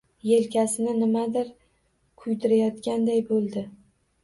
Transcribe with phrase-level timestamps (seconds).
[0.27, 1.51] Yelkasini nimadir
[2.25, 3.67] kuydirayotganday bo’ldi.